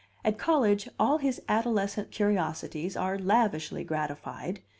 [0.25, 4.61] At college all his adolescent curiosities are lavishly gratified.